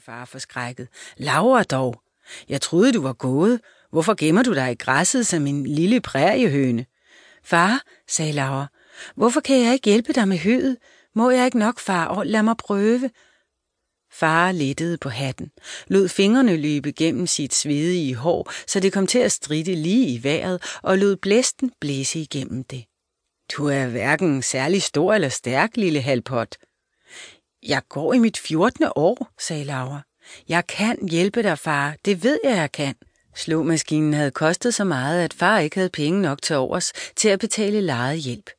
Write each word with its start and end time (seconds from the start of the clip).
sagde 0.00 0.18
far 0.18 0.24
forskrækket. 0.24 0.88
Laura 1.16 1.62
dog. 1.62 2.02
Jeg 2.48 2.60
troede, 2.60 2.92
du 2.92 3.02
var 3.02 3.12
gået. 3.12 3.60
Hvorfor 3.90 4.14
gemmer 4.14 4.42
du 4.42 4.54
dig 4.54 4.72
i 4.72 4.74
græsset 4.74 5.26
som 5.26 5.46
en 5.46 5.66
lille 5.66 6.00
præriehøne? 6.00 6.86
Far, 7.44 7.82
sagde 8.08 8.32
Laura, 8.32 8.66
hvorfor 9.14 9.40
kan 9.40 9.64
jeg 9.64 9.72
ikke 9.72 9.90
hjælpe 9.90 10.12
dig 10.12 10.28
med 10.28 10.38
høet? 10.38 10.76
Må 11.14 11.30
jeg 11.30 11.44
ikke 11.44 11.58
nok, 11.58 11.78
far, 11.78 12.06
og 12.06 12.26
lad 12.26 12.42
mig 12.42 12.56
prøve. 12.56 13.10
Far 14.12 14.52
lettede 14.52 14.98
på 14.98 15.08
hatten, 15.08 15.50
lod 15.86 16.08
fingrene 16.08 16.56
løbe 16.56 16.92
gennem 16.92 17.26
sit 17.26 17.54
svedige 17.54 18.14
hår, 18.14 18.52
så 18.66 18.80
det 18.80 18.92
kom 18.92 19.06
til 19.06 19.18
at 19.18 19.32
stride 19.32 19.74
lige 19.74 20.06
i 20.06 20.24
vejret, 20.24 20.62
og 20.82 20.98
lod 20.98 21.16
blæsten 21.16 21.72
blæse 21.80 22.18
igennem 22.18 22.64
det. 22.64 22.84
Du 23.56 23.66
er 23.66 23.86
hverken 23.86 24.42
særlig 24.42 24.82
stor 24.82 25.14
eller 25.14 25.28
stærk, 25.28 25.76
lille 25.76 26.00
halvpot. 26.00 26.56
Jeg 27.62 27.82
går 27.88 28.14
i 28.14 28.18
mit 28.18 28.38
14. 28.38 28.86
år, 28.96 29.28
sagde 29.40 29.64
Laura. 29.64 30.00
Jeg 30.48 30.66
kan 30.66 31.08
hjælpe 31.08 31.42
dig, 31.42 31.58
far. 31.58 31.96
Det 32.04 32.22
ved 32.22 32.38
jeg, 32.44 32.56
jeg 32.56 32.72
kan. 32.72 32.94
Slåmaskinen 33.36 34.14
havde 34.14 34.30
kostet 34.30 34.74
så 34.74 34.84
meget, 34.84 35.24
at 35.24 35.34
far 35.34 35.58
ikke 35.58 35.76
havde 35.76 35.90
penge 35.90 36.22
nok 36.22 36.42
til 36.42 36.56
overs 36.56 36.92
til 37.16 37.28
at 37.28 37.38
betale 37.38 37.80
lejet 37.80 38.18
hjælp. 38.18 38.50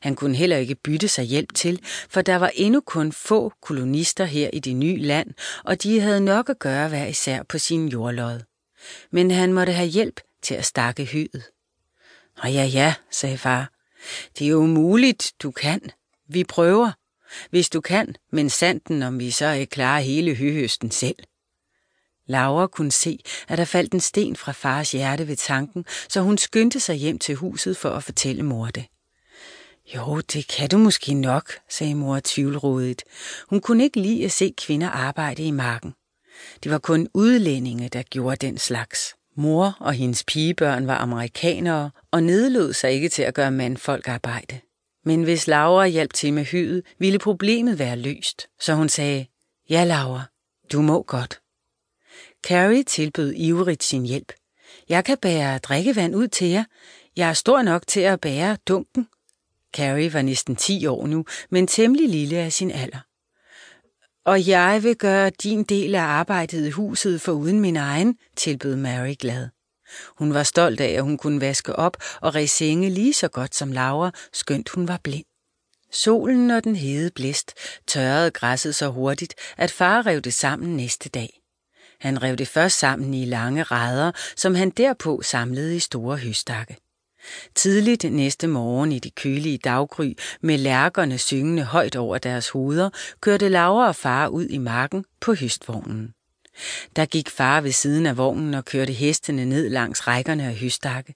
Han 0.00 0.16
kunne 0.16 0.36
heller 0.36 0.56
ikke 0.56 0.74
bytte 0.74 1.08
sig 1.08 1.24
hjælp 1.24 1.54
til, 1.54 1.80
for 2.08 2.22
der 2.22 2.36
var 2.36 2.50
endnu 2.54 2.80
kun 2.80 3.12
få 3.12 3.52
kolonister 3.62 4.24
her 4.24 4.50
i 4.52 4.60
det 4.60 4.76
nye 4.76 4.98
land, 4.98 5.30
og 5.64 5.82
de 5.82 6.00
havde 6.00 6.20
nok 6.20 6.48
at 6.48 6.58
gøre 6.58 6.88
hver 6.88 7.06
især 7.06 7.42
på 7.42 7.58
sin 7.58 7.88
jordlod. 7.88 8.40
Men 9.10 9.30
han 9.30 9.52
måtte 9.52 9.72
have 9.72 9.88
hjælp 9.88 10.20
til 10.42 10.54
at 10.54 10.64
stakke 10.64 11.04
hyet. 11.04 11.42
Nå 12.42 12.50
ja, 12.50 12.64
ja, 12.64 12.94
sagde 13.10 13.38
far. 13.38 13.70
Det 14.38 14.44
er 14.44 14.48
jo 14.48 14.58
umuligt, 14.58 15.32
du 15.42 15.50
kan. 15.50 15.80
Vi 16.28 16.44
prøver. 16.44 16.92
Hvis 17.50 17.70
du 17.70 17.80
kan, 17.80 18.14
men 18.32 18.50
sanden, 18.50 19.02
om 19.02 19.18
vi 19.18 19.30
så 19.30 19.50
ikke 19.50 19.70
klarer 19.70 20.00
hele 20.00 20.34
høhøsten 20.34 20.90
selv. 20.90 21.16
Laura 22.26 22.66
kunne 22.66 22.92
se, 22.92 23.18
at 23.48 23.58
der 23.58 23.64
faldt 23.64 23.92
en 23.92 24.00
sten 24.00 24.36
fra 24.36 24.52
fars 24.52 24.92
hjerte 24.92 25.28
ved 25.28 25.36
tanken, 25.36 25.84
så 26.08 26.20
hun 26.20 26.38
skyndte 26.38 26.80
sig 26.80 26.96
hjem 26.96 27.18
til 27.18 27.34
huset 27.34 27.76
for 27.76 27.90
at 27.90 28.04
fortælle 28.04 28.42
mor 28.42 28.66
det. 28.66 28.84
Jo, 29.94 30.20
det 30.20 30.48
kan 30.48 30.68
du 30.68 30.78
måske 30.78 31.14
nok, 31.14 31.52
sagde 31.70 31.94
mor 31.94 32.20
tvivlrådigt. 32.24 33.04
Hun 33.48 33.60
kunne 33.60 33.84
ikke 33.84 34.00
lide 34.00 34.24
at 34.24 34.32
se 34.32 34.54
kvinder 34.58 34.90
arbejde 34.90 35.42
i 35.42 35.50
marken. 35.50 35.94
Det 36.62 36.72
var 36.72 36.78
kun 36.78 37.08
udlændinge, 37.14 37.88
der 37.88 38.02
gjorde 38.02 38.46
den 38.46 38.58
slags. 38.58 39.14
Mor 39.36 39.76
og 39.80 39.92
hendes 39.92 40.24
pigebørn 40.24 40.86
var 40.86 40.98
amerikanere 40.98 41.90
og 42.10 42.22
nedlod 42.22 42.72
sig 42.72 42.92
ikke 42.92 43.08
til 43.08 43.22
at 43.22 43.34
gøre 43.34 43.50
mandfolk 43.50 44.08
arbejde. 44.08 44.60
Men 45.04 45.22
hvis 45.22 45.46
Laura 45.46 45.86
hjalp 45.86 46.12
til 46.12 46.32
med 46.32 46.44
hydet, 46.44 46.84
ville 46.98 47.18
problemet 47.18 47.78
være 47.78 47.96
løst, 47.96 48.46
så 48.60 48.74
hun 48.74 48.88
sagde, 48.88 49.26
ja 49.70 49.84
Laura, 49.84 50.22
du 50.72 50.82
må 50.82 51.02
godt. 51.02 51.40
Carrie 52.46 52.82
tilbød 52.82 53.32
ivrigt 53.36 53.84
sin 53.84 54.06
hjælp. 54.06 54.32
Jeg 54.88 55.04
kan 55.04 55.18
bære 55.22 55.58
drikkevand 55.58 56.16
ud 56.16 56.28
til 56.28 56.48
jer. 56.48 56.64
Jeg 57.16 57.28
er 57.28 57.32
stor 57.32 57.62
nok 57.62 57.86
til 57.86 58.00
at 58.00 58.20
bære 58.20 58.56
dunken. 58.68 59.08
Carrie 59.74 60.12
var 60.12 60.22
næsten 60.22 60.56
10 60.56 60.86
år 60.86 61.06
nu, 61.06 61.24
men 61.50 61.66
temmelig 61.66 62.08
lille 62.08 62.36
af 62.36 62.52
sin 62.52 62.70
alder. 62.70 63.00
Og 64.24 64.48
jeg 64.48 64.82
vil 64.82 64.96
gøre 64.96 65.30
din 65.30 65.64
del 65.64 65.94
af 65.94 66.02
arbejdet 66.02 66.66
i 66.66 66.70
huset 66.70 67.20
for 67.20 67.32
uden 67.32 67.60
min 67.60 67.76
egen, 67.76 68.18
tilbød 68.36 68.76
Mary 68.76 69.14
glad. 69.18 69.48
Hun 70.18 70.34
var 70.34 70.42
stolt 70.42 70.80
af, 70.80 70.90
at 70.90 71.02
hun 71.02 71.18
kunne 71.18 71.40
vaske 71.40 71.76
op 71.76 71.96
og 72.20 72.34
resenge 72.34 72.90
lige 72.90 73.14
så 73.14 73.28
godt 73.28 73.54
som 73.54 73.72
Laura, 73.72 74.10
skønt 74.32 74.68
hun 74.68 74.88
var 74.88 75.00
blind. 75.04 75.24
Solen 75.92 76.50
og 76.50 76.64
den 76.64 76.76
hede 76.76 77.10
blæst 77.10 77.52
tørrede 77.86 78.30
græsset 78.30 78.74
så 78.74 78.88
hurtigt, 78.88 79.34
at 79.56 79.70
far 79.70 80.06
rev 80.06 80.20
det 80.20 80.34
sammen 80.34 80.76
næste 80.76 81.08
dag. 81.08 81.40
Han 82.00 82.22
rev 82.22 82.36
det 82.36 82.48
først 82.48 82.78
sammen 82.78 83.14
i 83.14 83.24
lange 83.24 83.62
ræder, 83.62 84.12
som 84.36 84.54
han 84.54 84.70
derpå 84.70 85.22
samlede 85.22 85.76
i 85.76 85.80
store 85.80 86.16
høstakke. 86.16 86.76
Tidligt 87.54 88.12
næste 88.12 88.46
morgen 88.46 88.92
i 88.92 88.98
de 88.98 89.10
kølige 89.10 89.58
daggry, 89.58 90.14
med 90.40 90.58
lærkerne 90.58 91.18
syngende 91.18 91.64
højt 91.64 91.96
over 91.96 92.18
deres 92.18 92.48
hoveder, 92.48 92.90
kørte 93.20 93.48
Laura 93.48 93.88
og 93.88 93.96
far 93.96 94.28
ud 94.28 94.46
i 94.46 94.58
marken 94.58 95.04
på 95.20 95.34
høstvognen. 95.34 96.14
Der 96.96 97.06
gik 97.06 97.30
far 97.30 97.60
ved 97.60 97.72
siden 97.72 98.06
af 98.06 98.16
vognen 98.16 98.54
og 98.54 98.64
kørte 98.64 98.92
hestene 98.92 99.44
ned 99.44 99.68
langs 99.68 100.06
rækkerne 100.06 100.44
af 100.44 100.54
høstakke. 100.54 101.14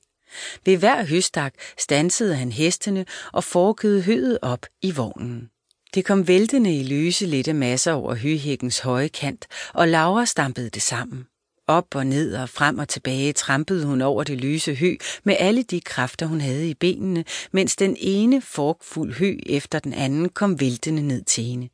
Ved 0.65 0.77
hver 0.77 1.05
høstak 1.05 1.55
stansede 1.79 2.37
han 2.37 2.53
hestene 2.53 3.07
og 3.33 3.45
forkede 3.45 4.03
høet 4.03 4.39
op 4.43 4.67
i 4.83 4.91
vognen. 4.91 5.51
Det 5.95 6.05
kom 6.05 6.29
væltende 6.29 6.77
i 6.77 6.83
løse 6.83 7.27
lette 7.27 7.53
masser 7.53 7.93
over 7.93 8.15
høhækkens 8.15 8.79
høje 8.79 9.09
kant, 9.09 9.47
og 9.75 9.89
Laura 9.89 10.27
stampede 10.27 10.71
det 10.71 10.83
sammen. 10.83 11.27
Op 11.67 11.95
og 11.95 12.07
ned 12.07 12.35
og 12.37 12.49
frem 12.49 12.79
og 12.79 12.89
tilbage 12.89 13.33
trampede 13.33 13.85
hun 13.85 14.01
over 14.01 14.25
det 14.25 14.39
lyse 14.39 14.75
hø 14.75 14.97
med 15.25 15.37
alle 15.39 15.63
de 15.63 15.81
kræfter, 15.81 16.27
hun 16.27 16.41
havde 16.41 16.71
i 16.71 16.75
benene, 16.75 17.25
mens 17.53 17.77
den 17.77 17.97
ene 18.01 18.41
forkfuld 18.41 19.15
hø 19.15 19.37
efter 19.47 19.79
den 19.79 19.95
anden 19.95 20.29
kom 20.29 20.61
væltende 20.61 21.03
ned 21.03 21.25
til 21.25 21.45
hende. 21.45 21.69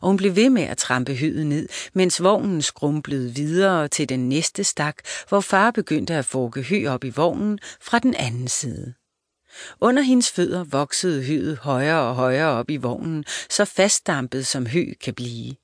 Og 0.00 0.08
hun 0.08 0.16
blev 0.16 0.36
ved 0.36 0.50
med 0.50 0.62
at 0.62 0.78
trampe 0.78 1.14
hyden 1.14 1.48
ned, 1.48 1.68
mens 1.94 2.22
vognen 2.22 2.62
skrumplede 2.62 3.34
videre 3.34 3.88
til 3.88 4.08
den 4.08 4.28
næste 4.28 4.64
stak, 4.64 4.96
hvor 5.28 5.40
far 5.40 5.70
begyndte 5.70 6.14
at 6.14 6.24
forke 6.24 6.62
hø 6.62 6.88
op 6.88 7.04
i 7.04 7.10
vognen 7.10 7.58
fra 7.80 7.98
den 7.98 8.14
anden 8.14 8.48
side. 8.48 8.94
Under 9.80 10.02
hendes 10.02 10.30
fødder 10.30 10.64
voksede 10.64 11.24
høet 11.24 11.58
højere 11.58 12.00
og 12.00 12.14
højere 12.14 12.48
op 12.48 12.70
i 12.70 12.76
vognen, 12.76 13.24
så 13.50 13.64
fastdampet 13.64 14.46
som 14.46 14.66
hø 14.66 14.84
kan 15.00 15.14
blive. 15.14 15.54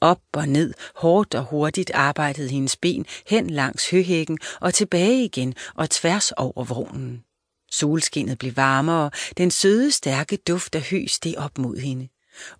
Op 0.00 0.20
og 0.32 0.48
ned, 0.48 0.74
hårdt 0.96 1.34
og 1.34 1.44
hurtigt 1.44 1.90
arbejdede 1.94 2.48
hendes 2.48 2.76
ben 2.76 3.06
hen 3.26 3.50
langs 3.50 3.90
høhækken 3.90 4.38
og 4.60 4.74
tilbage 4.74 5.24
igen 5.24 5.54
og 5.74 5.90
tværs 5.90 6.32
over 6.32 6.64
vognen. 6.64 7.22
Solskinnet 7.70 8.38
blev 8.38 8.56
varmere, 8.56 9.10
den 9.36 9.50
søde, 9.50 9.92
stærke 9.92 10.36
duft 10.36 10.74
af 10.74 10.82
hø 10.90 11.06
steg 11.06 11.34
op 11.38 11.58
mod 11.58 11.76
hende. 11.76 12.08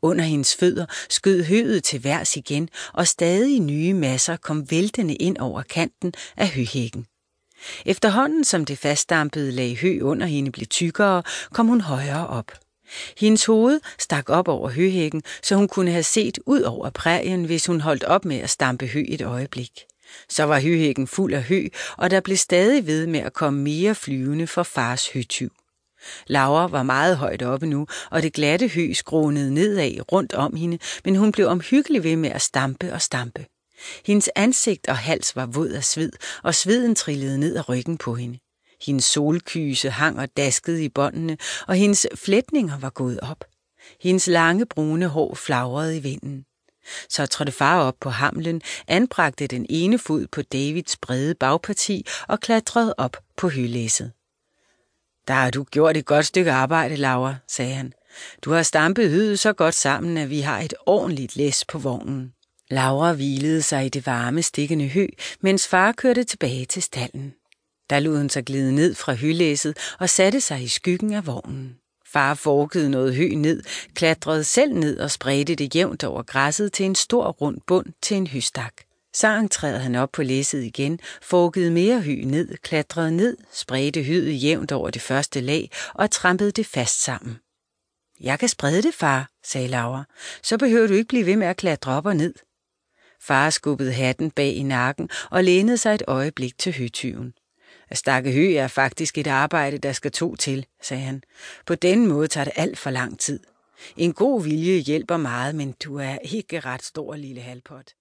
Under 0.03 0.25
hendes 0.25 0.55
fødder 0.55 0.87
skød 1.11 1.45
høet 1.45 1.85
til 1.85 2.05
værs 2.05 2.37
igen, 2.37 2.69
og 2.95 3.09
stadig 3.09 3.61
nye 3.61 3.95
masser 3.95 4.37
kom 4.37 4.71
væltende 4.71 5.15
ind 5.15 5.39
over 5.39 5.63
kanten 5.63 6.15
af 6.37 6.49
høhækken. 6.49 7.07
Efterhånden 7.87 8.45
som 8.45 8.65
det 8.65 8.79
fastdampede 8.79 9.53
lag 9.53 9.77
hø 9.77 10.01
under 10.03 10.27
hende 10.27 10.53
blev 10.53 10.67
tykkere, 10.67 11.23
kom 11.53 11.67
hun 11.67 11.81
højere 11.81 12.27
op. 12.27 12.53
Hendes 13.19 13.45
hoved 13.45 13.81
stak 13.99 14.31
op 14.31 14.49
over 14.49 14.71
høhækken, 14.71 15.23
så 15.43 15.55
hun 15.55 15.69
kunne 15.69 15.91
have 15.91 16.03
set 16.03 16.39
ud 16.47 16.63
over 16.63 16.91
prærien, 16.91 17.45
hvis 17.45 17.67
hun 17.67 17.81
holdt 17.81 18.05
op 18.05 18.25
med 18.25 18.39
at 18.39 18.51
stampe 18.51 18.87
hø 18.87 19.05
et 19.09 19.23
øjeblik. 19.23 19.71
Så 20.29 20.45
var 20.45 20.61
høhækken 20.61 21.07
fuld 21.07 21.35
af 21.35 21.43
hø, 21.43 21.67
og 21.99 22.11
der 22.11 22.21
blev 22.21 22.37
stadig 22.37 22.87
ved 22.87 23.07
med 23.07 23.21
at 23.21 23.33
komme 23.33 23.61
mere 23.63 23.95
flyvende 23.95 24.47
for 24.47 24.63
fars 24.63 25.09
høtyv. 25.09 25.53
Laura 26.27 26.67
var 26.67 26.83
meget 26.83 27.17
højt 27.17 27.43
oppe 27.43 27.67
nu, 27.67 27.87
og 28.11 28.23
det 28.23 28.33
glatte 28.33 28.69
hø 28.69 28.93
skrånede 28.93 29.55
nedad 29.55 30.13
rundt 30.13 30.35
om 30.35 30.57
hende, 30.57 30.79
men 31.05 31.17
hun 31.17 31.33
blev 31.33 31.47
omhyggelig 31.47 32.05
ved 32.05 32.17
med 32.17 32.31
at 32.31 32.43
stampe 32.43 32.93
og 32.93 33.03
stampe. 33.03 33.47
Hendes 34.07 34.31
ansigt 34.37 34.89
og 34.89 34.97
hals 34.97 35.37
var 35.37 35.47
våd 35.47 35.69
af 35.69 35.85
sved, 35.85 36.13
og 36.43 36.55
sveden 36.55 36.95
trillede 36.95 37.39
ned 37.39 37.57
ad 37.57 37.69
ryggen 37.69 37.99
på 37.99 38.15
hende. 38.15 38.39
Hendes 38.87 39.05
solkyse 39.05 39.91
hang 39.91 40.21
og 40.21 40.29
daskede 40.37 40.85
i 40.85 40.89
båndene, 40.89 41.37
og 41.69 41.75
hendes 41.75 42.07
flætninger 42.15 42.79
var 42.79 42.91
gået 42.91 43.21
op. 43.21 43.45
Hendes 44.01 44.27
lange 44.27 44.67
brune 44.67 45.07
hår 45.07 45.35
flagrede 45.35 45.97
i 45.97 46.01
vinden. 46.01 46.45
Så 47.09 47.27
trådte 47.27 47.53
far 47.53 47.81
op 47.81 47.95
på 48.01 48.11
hamlen, 48.11 48.63
anbragte 48.89 49.47
den 49.47 49.67
ene 49.69 49.99
fod 49.99 50.27
på 50.33 50.43
Davids 50.43 50.97
brede 50.97 51.35
bagparti 51.35 52.07
og 52.29 52.41
klatrede 52.41 52.95
op 52.99 53.17
på 53.37 53.49
hylæsset. 53.49 54.13
Der 55.29 55.35
har 55.35 55.51
du 55.51 55.65
gjort 55.65 55.97
et 55.97 56.07
godt 56.07 56.27
stykke 56.27 56.53
arbejde, 56.53 56.97
Laura, 56.97 57.35
sagde 57.49 57.75
han. 57.75 57.93
Du 58.43 58.53
har 58.53 58.63
stampet 58.63 59.11
hydet 59.11 59.39
så 59.39 59.53
godt 59.53 59.75
sammen, 59.75 60.17
at 60.17 60.31
vi 60.31 60.41
har 60.41 60.61
et 60.61 60.75
ordentligt 60.87 61.37
læs 61.37 61.65
på 61.65 61.79
vognen. 61.79 62.33
Laura 62.71 63.13
hvilede 63.13 63.63
sig 63.63 63.87
i 63.87 63.89
det 63.89 64.07
varme, 64.07 64.43
stikkende 64.43 64.89
hø, 64.89 65.07
mens 65.41 65.69
far 65.69 65.93
kørte 65.93 66.25
tilbage 66.25 66.65
til 66.65 66.83
stallen. 66.83 67.35
Der 67.91 68.01
lod 68.01 68.17
hun 68.17 68.29
sig 68.29 68.45
glide 68.45 68.75
ned 68.75 68.95
fra 68.95 69.15
hylæsset 69.15 69.77
og 69.99 70.11
satte 70.11 70.41
sig 70.41 70.63
i 70.63 70.69
skyggen 70.69 71.13
af 71.13 71.27
vognen. 71.27 71.77
Far 72.13 72.35
forkede 72.35 72.91
noget 72.91 73.15
hø 73.15 73.29
ned, 73.29 73.63
klatrede 73.95 74.45
selv 74.45 74.75
ned 74.75 74.99
og 74.99 75.11
spredte 75.11 75.55
det 75.55 75.75
jævnt 75.75 76.05
over 76.05 76.23
græsset 76.23 76.73
til 76.73 76.87
en 76.87 76.95
stor 76.95 77.29
rund 77.29 77.59
bund 77.67 77.87
til 78.03 78.17
en 78.17 78.27
høstak. 78.27 78.75
Så 79.15 79.49
træder 79.51 79.79
han 79.79 79.95
op 79.95 80.13
på 80.13 80.23
læsset 80.23 80.63
igen, 80.63 80.99
forkede 81.23 81.71
mere 81.71 82.01
hy 82.01 82.25
ned, 82.25 82.57
klatrede 82.57 83.17
ned, 83.17 83.37
spredte 83.53 84.03
hyet 84.03 84.43
jævnt 84.43 84.73
over 84.73 84.91
det 84.91 85.03
første 85.03 85.41
lag 85.41 85.71
og 85.95 86.11
trampede 86.11 86.51
det 86.51 86.67
fast 86.67 87.03
sammen. 87.03 87.37
Jeg 88.21 88.39
kan 88.39 88.49
sprede 88.49 88.83
det, 88.83 88.95
far, 88.95 89.31
sagde 89.45 89.69
Laura. 89.69 90.05
Så 90.43 90.59
behøver 90.59 90.87
du 90.87 90.95
ikke 90.95 91.09
blive 91.09 91.27
ved 91.27 91.37
med 91.37 91.47
at 91.47 91.57
klatre 91.57 91.93
op 91.93 92.07
og 92.07 92.17
ned. 92.17 92.35
Far 93.21 93.51
skubbede 93.51 93.93
hatten 93.93 94.31
bag 94.31 94.55
i 94.55 94.63
nakken 94.63 95.11
og 95.31 95.45
lænede 95.45 95.77
sig 95.77 95.95
et 95.95 96.03
øjeblik 96.07 96.59
til 96.59 96.75
høtyven. 96.79 97.33
At 97.89 97.99
stakke 97.99 98.33
hø 98.33 98.53
er 98.53 98.69
faktisk 98.69 99.19
et 99.19 99.27
arbejde, 99.27 99.79
der 99.79 99.93
skal 99.93 100.13
to 100.13 100.37
til, 100.37 100.67
sagde 100.83 101.03
han. 101.03 101.23
På 101.67 101.75
den 101.75 102.07
måde 102.07 102.29
tager 102.29 102.45
det 102.45 102.53
alt 102.57 102.79
for 102.79 102.91
lang 102.91 103.19
tid. 103.19 103.41
En 103.97 104.13
god 104.13 104.43
vilje 104.43 104.79
hjælper 104.79 105.17
meget, 105.17 105.55
men 105.55 105.75
du 105.85 105.97
er 105.97 106.19
ikke 106.19 106.61
ret 106.61 106.83
stor, 106.83 107.17
lille 107.17 107.41
halvpot. 107.41 107.93